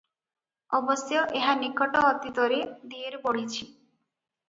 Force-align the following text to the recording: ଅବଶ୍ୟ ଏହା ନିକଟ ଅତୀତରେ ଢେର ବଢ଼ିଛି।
ଅବଶ୍ୟ 0.77 1.19
ଏହା 1.41 1.53
ନିକଟ 1.61 2.03
ଅତୀତରେ 2.15 2.61
ଢେର 2.95 3.25
ବଢ଼ିଛି। 3.31 3.65